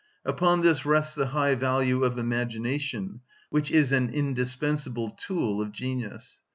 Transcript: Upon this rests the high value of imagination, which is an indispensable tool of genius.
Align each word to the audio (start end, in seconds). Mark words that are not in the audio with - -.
Upon 0.25 0.61
this 0.61 0.83
rests 0.83 1.13
the 1.13 1.27
high 1.27 1.53
value 1.53 2.03
of 2.03 2.17
imagination, 2.17 3.19
which 3.51 3.69
is 3.69 3.91
an 3.91 4.09
indispensable 4.11 5.11
tool 5.11 5.61
of 5.61 5.71
genius. 5.71 6.41